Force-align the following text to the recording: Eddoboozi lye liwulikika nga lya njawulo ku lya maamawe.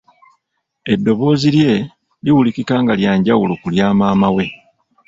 Eddoboozi 0.93 1.49
lye 1.57 1.71
liwulikika 2.23 2.75
nga 2.81 2.93
lya 2.99 3.11
njawulo 3.19 3.53
ku 3.61 3.67
lya 3.75 3.87
maamawe. 3.97 4.45